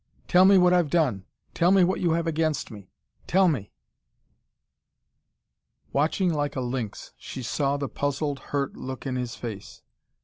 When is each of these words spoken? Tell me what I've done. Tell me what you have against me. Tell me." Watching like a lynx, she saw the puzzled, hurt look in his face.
Tell 0.27 0.45
me 0.45 0.57
what 0.57 0.73
I've 0.73 0.89
done. 0.89 1.25
Tell 1.53 1.69
me 1.69 1.83
what 1.83 1.99
you 1.99 2.13
have 2.13 2.25
against 2.25 2.71
me. 2.71 2.89
Tell 3.27 3.47
me." 3.47 3.71
Watching 5.93 6.33
like 6.33 6.55
a 6.55 6.61
lynx, 6.61 7.13
she 7.17 7.43
saw 7.43 7.77
the 7.77 7.87
puzzled, 7.87 8.39
hurt 8.49 8.75
look 8.75 9.05
in 9.05 9.15
his 9.15 9.35
face. 9.35 9.83